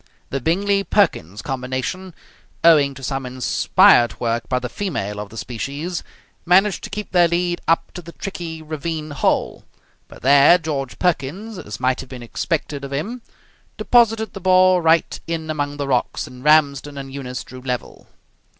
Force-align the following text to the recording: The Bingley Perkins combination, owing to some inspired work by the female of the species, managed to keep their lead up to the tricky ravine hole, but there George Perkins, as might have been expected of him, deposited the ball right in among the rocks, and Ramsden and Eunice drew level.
The 0.31 0.41
Bingley 0.41 0.83
Perkins 0.83 1.43
combination, 1.43 2.15
owing 2.63 2.95
to 2.95 3.03
some 3.03 3.23
inspired 3.23 4.19
work 4.19 4.49
by 4.49 4.57
the 4.57 4.67
female 4.67 5.19
of 5.19 5.29
the 5.29 5.37
species, 5.37 6.01
managed 6.43 6.83
to 6.83 6.89
keep 6.89 7.11
their 7.11 7.27
lead 7.27 7.61
up 7.67 7.91
to 7.91 8.01
the 8.01 8.13
tricky 8.13 8.63
ravine 8.63 9.11
hole, 9.11 9.63
but 10.07 10.23
there 10.23 10.57
George 10.57 10.97
Perkins, 10.97 11.59
as 11.59 11.79
might 11.79 11.99
have 11.99 12.09
been 12.09 12.23
expected 12.23 12.83
of 12.83 12.91
him, 12.91 13.21
deposited 13.77 14.33
the 14.33 14.41
ball 14.41 14.81
right 14.81 15.19
in 15.27 15.51
among 15.51 15.77
the 15.77 15.87
rocks, 15.87 16.25
and 16.25 16.43
Ramsden 16.43 16.97
and 16.97 17.13
Eunice 17.13 17.43
drew 17.43 17.61
level. 17.61 18.07